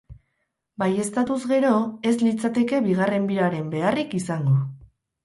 Baieztatuz 0.83 1.35
gero, 1.51 1.73
ez 2.11 2.13
litzateke 2.21 2.79
bigarren 2.87 3.29
biraren 3.33 3.69
beharrik 3.75 4.17
izango. 4.23 4.57